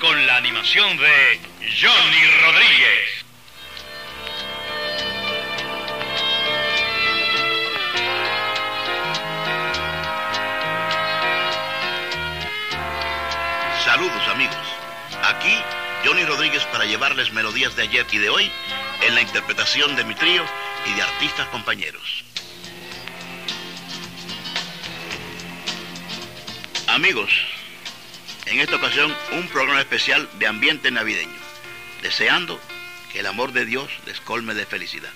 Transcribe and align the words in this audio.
con 0.00 0.26
la 0.26 0.36
animación 0.36 0.96
de 0.96 1.40
Johnny 1.80 2.24
Rodríguez. 2.42 3.21
Saludos 14.02 14.28
amigos. 14.30 14.56
Aquí 15.22 15.56
Johnny 16.04 16.24
Rodríguez 16.24 16.64
para 16.72 16.84
llevarles 16.86 17.32
melodías 17.32 17.76
de 17.76 17.84
ayer 17.84 18.04
y 18.10 18.18
de 18.18 18.30
hoy 18.30 18.50
en 19.00 19.14
la 19.14 19.22
interpretación 19.22 19.94
de 19.94 20.02
mi 20.02 20.16
trío 20.16 20.42
y 20.90 20.94
de 20.94 21.02
artistas 21.02 21.46
compañeros. 21.50 22.24
Amigos, 26.88 27.30
en 28.46 28.58
esta 28.58 28.74
ocasión 28.74 29.14
un 29.34 29.46
programa 29.46 29.78
especial 29.78 30.28
de 30.40 30.48
ambiente 30.48 30.90
navideño, 30.90 31.38
deseando 32.02 32.58
que 33.12 33.20
el 33.20 33.26
amor 33.28 33.52
de 33.52 33.66
Dios 33.66 33.88
les 34.06 34.20
colme 34.20 34.54
de 34.54 34.66
felicidad. 34.66 35.12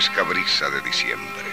Fresca 0.00 0.22
brisa 0.22 0.70
de 0.70 0.80
diciembre. 0.80 1.44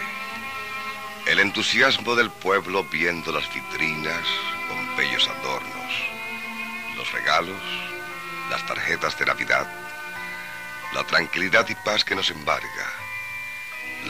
El 1.25 1.41
entusiasmo 1.41 2.15
del 2.15 2.31
pueblo 2.31 2.85
viendo 2.85 3.33
las 3.33 3.53
vitrinas 3.53 4.25
con 4.69 4.95
bellos 4.95 5.27
adornos. 5.27 5.93
Los 6.95 7.11
regalos, 7.11 7.61
las 8.49 8.65
tarjetas 8.65 9.19
de 9.19 9.25
Navidad. 9.25 9.67
La 10.93 11.03
tranquilidad 11.03 11.67
y 11.67 11.75
paz 11.75 12.05
que 12.05 12.15
nos 12.15 12.29
embarga. 12.29 12.87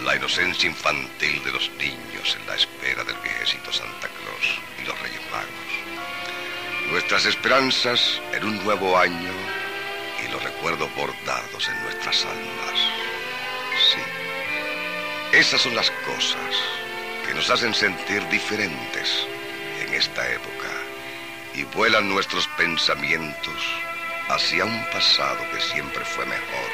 La 0.03 0.15
inocencia 0.15 0.69
infantil 0.69 1.43
de 1.43 1.51
los 1.53 1.71
niños 1.71 2.37
en 2.39 2.45
la 2.45 2.53
espera 2.57 3.03
del 3.03 3.17
viejecito 3.17 3.73
Santa 3.73 4.07
Claus 4.07 4.59
y 4.79 4.85
los 4.85 5.01
Reyes 5.01 5.21
Magos. 5.31 6.91
Nuestras 6.91 7.25
esperanzas 7.25 8.21
en 8.33 8.43
un 8.43 8.63
nuevo 8.63 8.99
año 8.99 9.33
y 10.23 10.31
los 10.31 10.43
recuerdos 10.43 10.93
bordados 10.95 11.69
en 11.69 11.81
nuestras 11.81 12.23
almas. 12.23 13.06
Esas 15.33 15.61
son 15.61 15.75
las 15.75 15.91
cosas 16.05 16.55
que 17.25 17.33
nos 17.33 17.49
hacen 17.49 17.73
sentir 17.73 18.27
diferentes 18.29 19.27
en 19.81 19.93
esta 19.93 20.25
época 20.31 20.69
y 21.53 21.63
vuelan 21.75 22.07
nuestros 22.09 22.47
pensamientos 22.57 23.61
hacia 24.29 24.63
un 24.63 24.85
pasado 24.91 25.39
que 25.51 25.59
siempre 25.59 26.03
fue 26.05 26.25
mejor, 26.25 26.69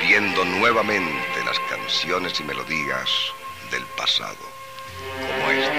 viviendo 0.00 0.44
nuevamente 0.44 1.44
las 1.44 1.58
canciones 1.70 2.38
y 2.38 2.44
melodías 2.44 3.10
del 3.70 3.84
pasado, 3.96 4.36
como 5.20 5.50
estas. 5.50 5.73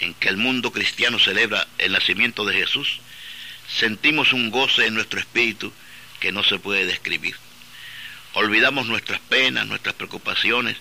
En 0.00 0.14
que 0.14 0.28
el 0.28 0.36
mundo 0.36 0.72
cristiano 0.72 1.18
celebra 1.18 1.66
el 1.78 1.92
nacimiento 1.92 2.44
de 2.44 2.54
Jesús, 2.54 3.00
sentimos 3.68 4.32
un 4.32 4.50
goce 4.50 4.86
en 4.86 4.94
nuestro 4.94 5.20
espíritu 5.20 5.72
que 6.18 6.32
no 6.32 6.42
se 6.42 6.58
puede 6.58 6.86
describir. 6.86 7.36
Olvidamos 8.34 8.86
nuestras 8.86 9.20
penas, 9.20 9.66
nuestras 9.66 9.94
preocupaciones 9.94 10.76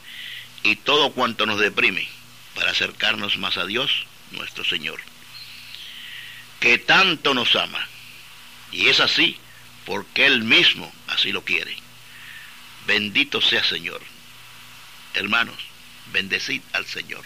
y 0.64 0.76
todo 0.78 1.12
cuanto 1.12 1.46
nos 1.46 1.60
deprime 1.60 2.08
para 2.56 2.72
acercarnos 2.72 3.38
más 3.38 3.58
a 3.58 3.66
Dios, 3.66 4.06
nuestro 4.32 4.64
Señor, 4.64 5.00
que 6.60 6.78
tanto 6.78 7.34
nos 7.34 7.56
ama. 7.56 7.88
Y 8.72 8.88
es 8.88 9.00
así 9.00 9.38
porque 9.86 10.26
Él 10.26 10.44
mismo 10.44 10.92
así 11.08 11.32
lo 11.32 11.44
quiere. 11.44 11.76
Bendito 12.86 13.42
sea 13.42 13.64
Señor. 13.64 14.02
Hermanos, 15.14 15.58
bendecid 16.12 16.62
al 16.74 16.86
Señor. 16.86 17.26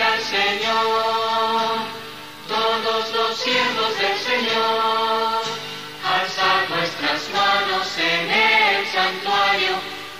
Al 0.00 0.22
Señor, 0.22 1.78
todos 2.46 3.12
los 3.14 3.36
siervos 3.36 3.98
del 3.98 4.16
Señor. 4.16 5.42
Alzad 6.04 6.68
vuestras 6.68 7.28
manos 7.34 7.98
en 7.98 8.30
el 8.30 8.86
santuario 8.86 9.74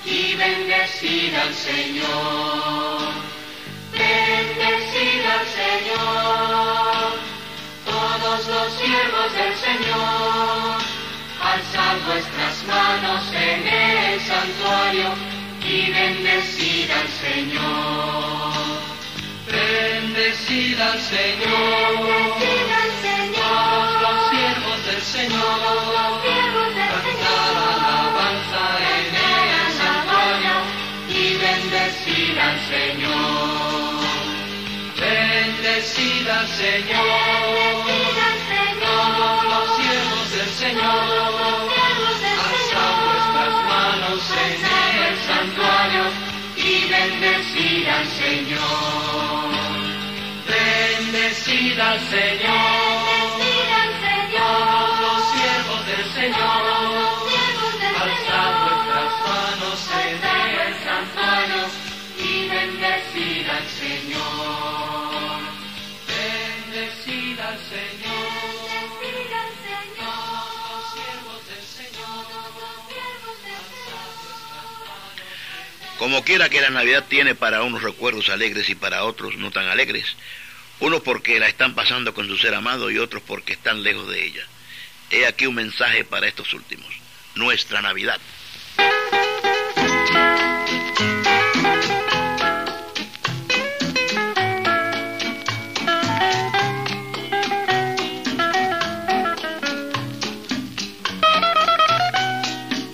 y 0.05 0.35
bendecid 0.35 1.33
al 1.33 1.55
Señor. 1.55 3.13
Bendecid 3.93 5.25
al 5.25 5.47
Señor, 5.47 7.13
todos 7.87 8.49
los 8.49 8.73
siervos 8.73 9.33
del 9.33 9.55
Señor. 9.57 10.83
Alzad 11.41 11.97
vuestras 12.05 12.65
manos 12.67 13.25
en 13.33 13.69
el 13.69 14.21
santuario 14.23 15.15
y 15.63 15.93
bendecid 15.93 16.91
al 16.91 17.09
Señor. 17.09 18.58
Bendecid 20.19 20.81
al 20.81 21.01
Señor. 21.01 21.95
Todos 23.39 24.03
los 24.03 24.19
siervos 24.31 24.87
del 24.87 25.01
Señor. 25.01 26.23
Cantar 27.05 27.55
alabanza 27.71 28.65
en 28.97 29.15
el 29.15 29.69
santuario 29.79 30.57
y 31.09 31.37
bendecid 31.37 32.37
al 32.37 32.59
Señor. 32.67 33.95
Bendecid 34.99 36.29
al 36.29 36.49
Señor. 36.49 37.85
Todos 38.83 39.39
los 39.53 39.67
siervos 39.77 40.27
del 40.33 40.51
Señor. 40.63 41.71
Alzad 42.49 42.95
vuestras 43.07 43.55
manos 43.71 44.23
en 44.47 44.59
el 45.07 45.17
santuario 45.29 46.05
y 46.57 46.89
bendecid 46.91 47.87
al 47.87 48.07
Señor. 48.09 48.98
Bendecid 51.79 51.87
al 51.87 52.01
Señor. 52.11 53.69
Todos 54.37 55.01
los 55.01 55.21
siervos 55.31 55.87
del 55.87 56.05
Señor. 56.13 56.63
Alzad 58.03 58.53
vuestras 58.65 59.13
manos 59.29 59.79
en 60.03 60.19
el 60.59 60.75
santuario 60.83 61.63
y 62.19 62.49
bendecid 62.49 63.47
al 63.49 63.69
Señor. 63.69 65.41
Bendecid 66.09 67.39
al 67.39 67.59
Señor. 67.61 68.27
Todos 69.99 70.51
los 70.67 70.83
siervos 70.93 71.41
del 71.47 71.63
Señor. 71.63 72.27
Como 75.97 76.25
quiera 76.25 76.49
que 76.49 76.61
la 76.61 76.71
Navidad 76.71 77.05
tiene 77.09 77.37
para 77.37 77.63
unos 77.63 77.83
recuerdos 77.83 78.31
alegres 78.31 78.69
y 78.69 78.75
para 78.75 79.05
otros 79.05 79.37
no 79.37 79.53
tan 79.53 79.69
alegres, 79.69 80.17
unos 80.81 81.03
porque 81.03 81.39
la 81.39 81.49
están 81.49 81.75
pasando 81.75 82.15
con 82.15 82.27
su 82.29 82.37
ser 82.37 82.55
amado 82.55 82.91
y 82.91 82.99
otros 82.99 83.23
porque 83.27 83.55
están 83.55 83.83
lejos 83.83 84.09
de 84.09 84.25
ella. 84.25 84.47
He 85.11 85.27
aquí 85.27 85.47
un 85.47 85.55
mensaje 85.55 86.05
para 86.05 86.29
estos 86.29 86.53
últimos. 86.55 86.89
Nuestra 87.35 87.81
Navidad. 87.83 88.21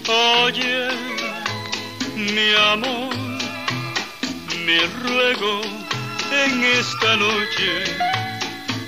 Oye, 0.06 0.88
mi 2.16 2.54
amor, 2.72 3.14
mi 4.64 4.78
ruego 5.02 5.73
esta 6.64 7.16
noche, 7.16 7.84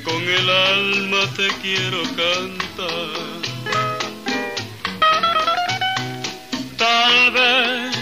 con 0.03 0.23
el 0.23 0.51
alma 0.51 1.19
te 1.37 1.49
quiero 1.63 2.03
cantar. 2.17 3.11
Tal 6.79 7.31
vez 7.33 7.97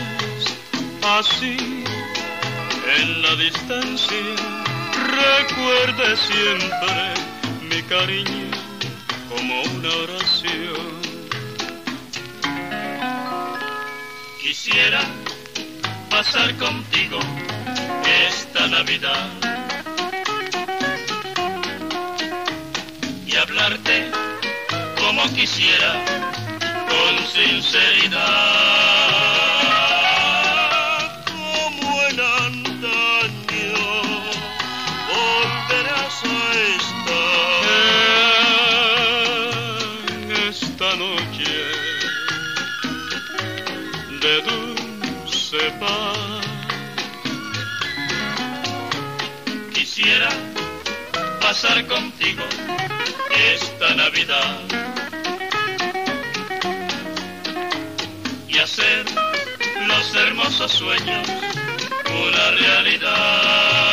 así, 1.19 1.57
en 2.99 3.23
la 3.23 3.35
distancia, 3.37 4.17
recuerde 5.27 6.17
siempre 6.17 7.15
mi 7.69 7.83
cariño 7.83 8.51
como 9.29 9.63
una 9.63 9.89
oración. 10.05 10.95
Quisiera 14.41 15.03
pasar 16.11 16.55
contigo 16.57 17.19
esta 18.29 18.69
Navidad 18.69 19.54
hablarte 23.55 24.11
como 24.99 25.23
quisiera 25.35 25.93
con 26.89 27.27
sinceridad. 27.27 28.21
Como 31.25 32.03
en 32.03 32.21
antaño 32.21 33.83
volverás 35.09 36.19
a 36.25 36.53
estar 36.79 37.23
esta 40.49 40.89
noche 40.97 41.55
de 44.21 44.35
dulce 44.43 45.63
paz. 45.79 46.45
Quisiera 49.73 50.31
pasar 51.41 51.87
contigo 51.87 52.43
esta 53.55 53.95
Navidad 53.95 54.61
y 58.49 58.59
hacer 58.59 59.05
los 59.87 60.15
hermosos 60.15 60.73
sueños 60.73 61.29
una 62.11 62.51
realidad. 62.53 63.84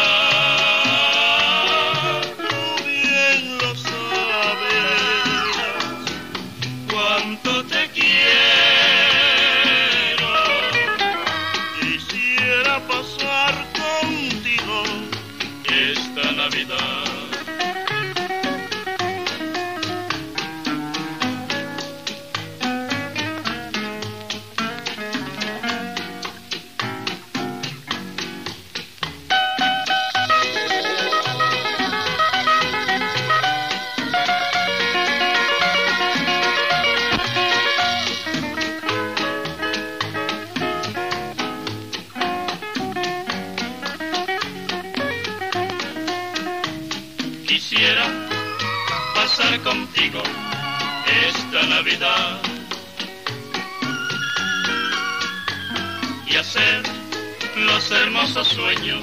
sueño, 58.53 58.99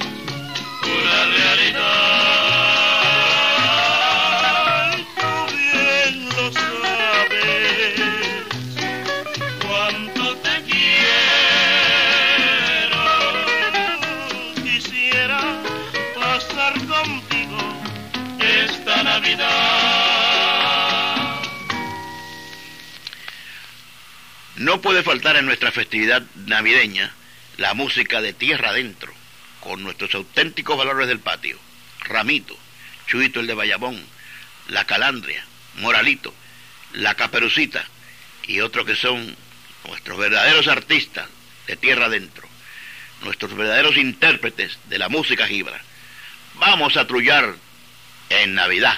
pura 0.82 1.26
realidad. 1.26 1.78
Tú 5.16 5.32
bien 5.56 6.14
lo 6.28 6.52
sabes, 6.52 8.00
cuánto 9.66 10.36
te 10.36 10.54
quiero. 10.64 11.02
Quisiera 14.64 15.40
pasar 16.14 16.74
contigo 16.86 17.58
esta 18.38 19.02
Navidad. 19.02 19.48
No 24.56 24.80
puede 24.82 25.02
faltar 25.02 25.36
en 25.36 25.46
nuestra 25.46 25.72
festividad 25.72 26.22
navideña 26.46 27.14
la 27.56 27.74
música 27.74 28.20
de 28.20 28.32
tierra 28.32 28.70
adentro, 28.70 29.12
con 29.68 29.82
nuestros 29.82 30.14
auténticos 30.14 30.78
valores 30.78 31.08
del 31.08 31.20
patio. 31.20 31.58
Ramito, 32.00 32.56
Chuito 33.06 33.40
el 33.40 33.46
de 33.46 33.52
Bayamón, 33.52 34.02
La 34.68 34.86
Calandria, 34.86 35.44
Moralito, 35.74 36.34
La 36.94 37.14
Caperucita 37.14 37.84
y 38.46 38.62
otros 38.62 38.86
que 38.86 38.96
son 38.96 39.36
nuestros 39.86 40.16
verdaderos 40.16 40.68
artistas 40.68 41.28
de 41.66 41.76
tierra 41.76 42.06
adentro, 42.06 42.48
nuestros 43.22 43.54
verdaderos 43.54 43.98
intérpretes 43.98 44.78
de 44.86 44.98
la 44.98 45.10
música 45.10 45.46
gibra. 45.46 45.78
Vamos 46.54 46.96
a 46.96 47.06
trullar 47.06 47.54
en 48.30 48.54
Navidad. 48.54 48.96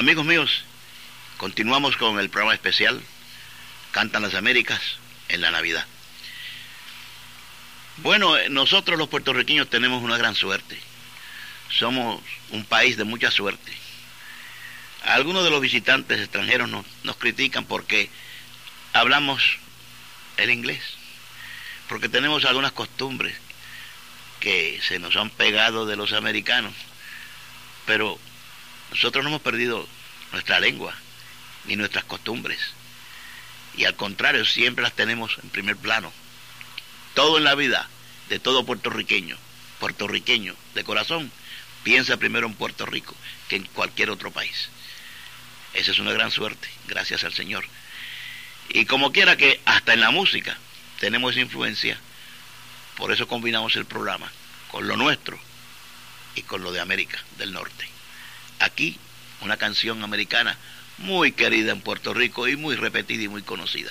Amigos 0.00 0.24
míos, 0.24 0.64
continuamos 1.36 1.98
con 1.98 2.18
el 2.18 2.30
programa 2.30 2.54
especial 2.54 3.02
Cantan 3.90 4.22
las 4.22 4.32
Américas 4.32 4.80
en 5.28 5.42
la 5.42 5.50
Navidad. 5.50 5.84
Bueno, 7.98 8.34
eh, 8.38 8.48
nosotros 8.48 8.98
los 8.98 9.10
puertorriqueños 9.10 9.68
tenemos 9.68 10.02
una 10.02 10.16
gran 10.16 10.34
suerte. 10.34 10.80
Somos 11.68 12.22
un 12.48 12.64
país 12.64 12.96
de 12.96 13.04
mucha 13.04 13.30
suerte. 13.30 13.72
Algunos 15.04 15.44
de 15.44 15.50
los 15.50 15.60
visitantes 15.60 16.18
extranjeros 16.18 16.70
nos, 16.70 16.86
nos 17.02 17.16
critican 17.16 17.66
porque 17.66 18.08
hablamos 18.94 19.58
el 20.38 20.48
inglés, 20.48 20.80
porque 21.90 22.08
tenemos 22.08 22.46
algunas 22.46 22.72
costumbres 22.72 23.36
que 24.40 24.80
se 24.82 24.98
nos 24.98 25.14
han 25.16 25.28
pegado 25.28 25.84
de 25.84 25.96
los 25.96 26.14
americanos, 26.14 26.72
pero 27.84 28.18
nosotros 28.90 29.24
no 29.24 29.30
hemos 29.30 29.42
perdido 29.42 29.86
nuestra 30.32 30.60
lengua 30.60 30.94
ni 31.64 31.76
nuestras 31.76 32.04
costumbres, 32.04 32.58
y 33.76 33.84
al 33.84 33.94
contrario, 33.94 34.44
siempre 34.44 34.82
las 34.82 34.94
tenemos 34.94 35.38
en 35.42 35.50
primer 35.50 35.76
plano. 35.76 36.12
Todo 37.14 37.38
en 37.38 37.44
la 37.44 37.54
vida 37.54 37.88
de 38.28 38.38
todo 38.38 38.66
puertorriqueño, 38.66 39.36
puertorriqueño 39.78 40.54
de 40.74 40.84
corazón, 40.84 41.30
piensa 41.82 42.16
primero 42.16 42.46
en 42.46 42.54
Puerto 42.54 42.86
Rico 42.86 43.14
que 43.48 43.56
en 43.56 43.64
cualquier 43.66 44.10
otro 44.10 44.30
país. 44.30 44.68
Esa 45.74 45.92
es 45.92 45.98
una 45.98 46.12
gran 46.12 46.30
suerte, 46.30 46.68
gracias 46.88 47.24
al 47.24 47.32
Señor. 47.32 47.64
Y 48.68 48.86
como 48.86 49.12
quiera 49.12 49.36
que 49.36 49.60
hasta 49.64 49.94
en 49.94 50.00
la 50.00 50.10
música 50.10 50.56
tenemos 50.98 51.32
esa 51.32 51.40
influencia, 51.40 51.98
por 52.96 53.12
eso 53.12 53.26
combinamos 53.26 53.76
el 53.76 53.86
programa 53.86 54.30
con 54.70 54.86
lo 54.86 54.96
nuestro 54.96 55.38
y 56.34 56.42
con 56.42 56.62
lo 56.62 56.72
de 56.72 56.80
América 56.80 57.22
del 57.38 57.52
Norte. 57.52 57.99
Aquí 58.60 58.98
una 59.40 59.56
canción 59.56 60.02
americana 60.04 60.56
muy 60.98 61.32
querida 61.32 61.72
en 61.72 61.80
Puerto 61.80 62.14
Rico 62.14 62.46
y 62.46 62.56
muy 62.56 62.76
repetida 62.76 63.22
y 63.24 63.28
muy 63.28 63.42
conocida. 63.42 63.90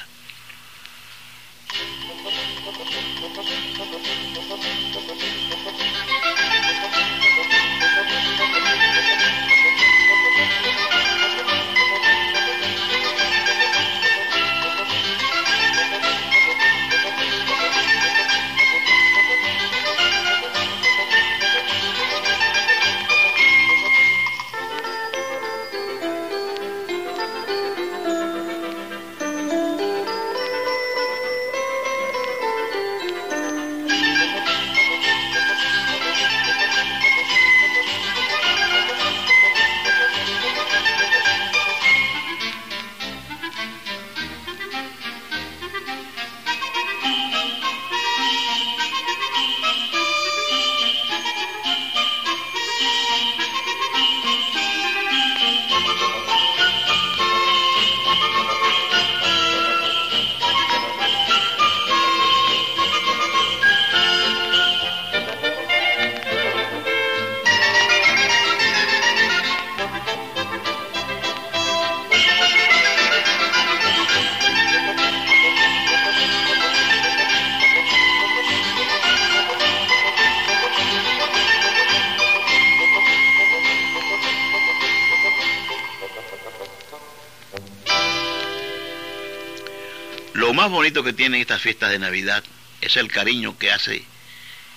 Bonito 90.71 91.03
que 91.03 91.13
tienen 91.13 91.41
estas 91.41 91.61
fiestas 91.61 91.91
de 91.91 91.99
Navidad 91.99 92.43
es 92.81 92.97
el 92.97 93.09
cariño 93.09 93.57
que 93.57 93.71
hace 93.71 94.03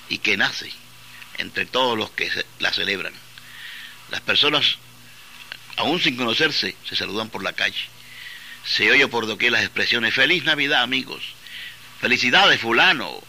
y 0.09 0.19
que 0.19 0.37
nace 0.37 0.73
entre 1.39 1.67
todos 1.67 1.97
los 1.97 2.11
que 2.11 2.31
la 2.59 2.73
celebran. 2.73 3.13
Las 4.11 4.21
personas, 4.21 4.77
aún 5.77 6.01
sin 6.01 6.17
conocerse, 6.17 6.77
se 6.89 6.97
saludan 6.97 7.31
por 7.31 7.43
la 7.43 7.53
calle. 7.53 7.81
Se 8.65 8.91
oye 8.91 9.09
por 9.09 9.27
doquier 9.27 9.53
las 9.53 9.63
expresiones, 9.63 10.15
feliz 10.15 10.45
Navidad 10.45 10.83
amigos, 10.83 11.23
felicidades 12.01 12.61
fulano, 12.61 13.21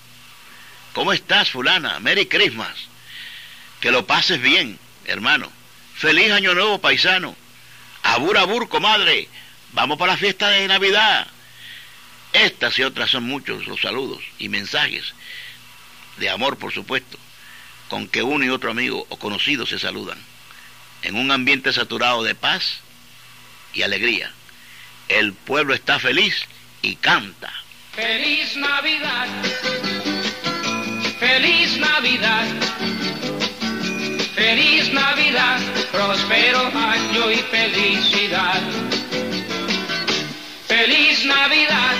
¿cómo 0.93 1.13
estás 1.13 1.49
fulana? 1.49 1.99
Merry 1.99 2.27
Christmas, 2.27 2.75
que 3.79 3.91
lo 3.91 4.05
pases 4.05 4.41
bien, 4.41 4.77
hermano, 5.05 5.51
feliz 5.95 6.31
año 6.31 6.53
nuevo 6.53 6.79
paisano, 6.79 7.35
abur 8.03 8.37
abur 8.37 8.69
comadre, 8.69 9.27
vamos 9.71 9.97
para 9.97 10.13
la 10.13 10.17
fiesta 10.17 10.49
de 10.49 10.67
Navidad. 10.67 11.27
Estas 12.33 12.77
y 12.79 12.83
otras 12.83 13.11
son 13.11 13.23
muchos 13.23 13.67
los 13.67 13.81
saludos 13.81 14.23
y 14.39 14.49
mensajes 14.49 15.13
de 16.17 16.29
amor, 16.29 16.57
por 16.57 16.73
supuesto, 16.73 17.17
con 17.89 18.07
que 18.07 18.23
uno 18.23 18.43
y 18.43 18.49
otro 18.49 18.71
amigo 18.71 19.05
o 19.09 19.17
conocido 19.17 19.65
se 19.65 19.79
saludan, 19.79 20.17
en 21.03 21.15
un 21.15 21.31
ambiente 21.31 21.71
saturado 21.71 22.23
de 22.23 22.35
paz 22.35 22.79
y 23.73 23.83
alegría. 23.83 24.31
El 25.09 25.33
pueblo 25.33 25.73
está 25.73 25.99
feliz 25.99 26.35
y 26.81 26.95
canta. 26.95 27.53
Feliz 27.93 28.55
Navidad, 28.57 29.27
feliz 31.19 31.77
Navidad, 31.77 32.47
feliz 34.33 34.91
Navidad, 34.91 35.61
próspero 35.91 36.71
año 36.75 37.31
y 37.31 37.37
felicidad. 37.37 38.61
Feliz 40.67 41.23
Navidad, 41.25 41.95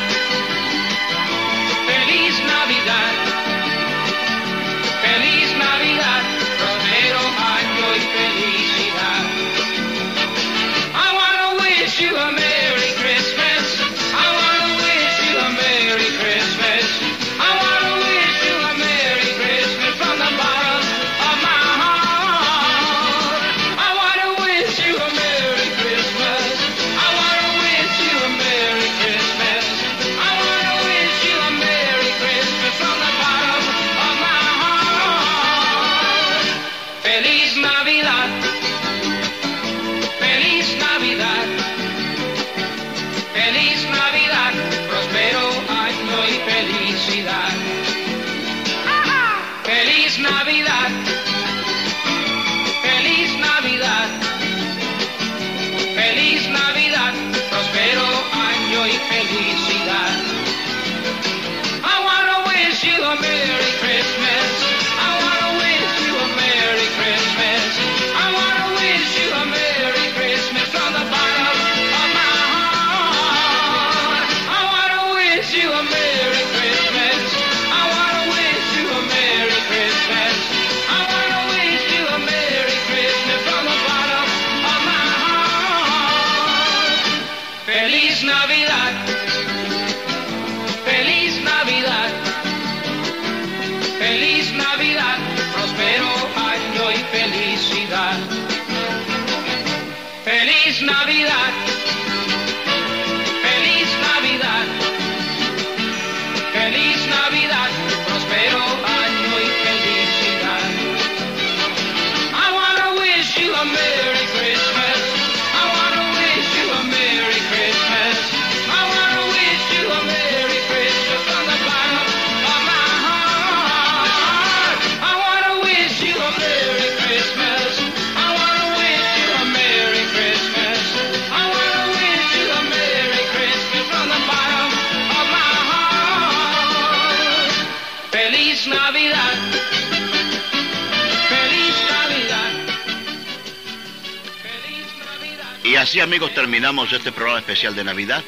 así 145.93 146.01
amigos 146.01 146.34
terminamos 146.34 146.91
este 146.91 147.12
programa 147.12 147.38
especial 147.38 147.75
de 147.75 147.84
Navidad 147.84 148.23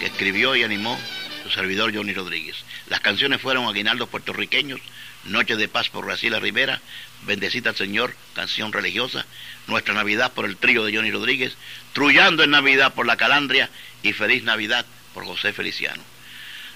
que 0.00 0.06
escribió 0.06 0.56
y 0.56 0.64
animó 0.64 0.98
su 1.44 1.50
servidor 1.50 1.94
Johnny 1.94 2.12
Rodríguez. 2.12 2.56
Las 2.88 2.98
canciones 2.98 3.40
fueron 3.40 3.68
Aguinaldos 3.68 4.08
puertorriqueños, 4.08 4.80
Noche 5.22 5.54
de 5.54 5.68
Paz 5.68 5.88
por 5.90 6.06
Graciela 6.06 6.40
Rivera, 6.40 6.80
Bendecita 7.22 7.68
al 7.68 7.76
Señor, 7.76 8.16
canción 8.34 8.72
religiosa, 8.72 9.26
Nuestra 9.68 9.94
Navidad 9.94 10.32
por 10.32 10.44
el 10.44 10.56
trío 10.56 10.84
de 10.84 10.92
Johnny 10.92 11.12
Rodríguez, 11.12 11.56
Trullando 11.92 12.42
en 12.42 12.50
Navidad 12.50 12.94
por 12.94 13.06
La 13.06 13.16
Calandria 13.16 13.70
y 14.02 14.12
Feliz 14.12 14.42
Navidad 14.42 14.84
por 15.12 15.24
José 15.24 15.52
Feliciano. 15.52 16.02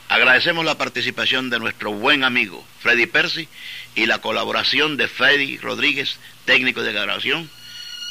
Agradecemos 0.08 0.64
la 0.64 0.78
participación 0.78 1.50
de 1.50 1.58
nuestro 1.58 1.90
buen 1.90 2.22
amigo 2.22 2.64
Freddy 2.78 3.06
Percy 3.06 3.48
y 3.96 4.06
la 4.06 4.20
colaboración 4.20 4.96
de 4.98 5.08
Freddy 5.08 5.58
Rodríguez, 5.58 6.16
técnico 6.44 6.84
de 6.84 6.92
grabación, 6.92 7.50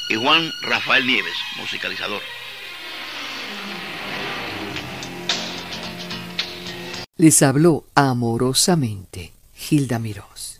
y 0.08 0.16
Juan 0.16 0.50
Rafael 0.62 1.06
Nieves, 1.06 1.36
musicalizador. 1.58 2.22
Les 7.16 7.42
habló 7.42 7.84
amorosamente 7.94 9.32
Gilda 9.54 9.98
Mirós. 9.98 10.57